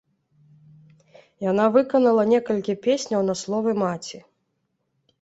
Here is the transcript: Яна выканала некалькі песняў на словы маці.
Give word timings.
Яна 1.51 1.67
выканала 1.77 2.21
некалькі 2.33 2.79
песняў 2.89 3.21
на 3.31 3.39
словы 3.45 3.71
маці. 3.85 4.17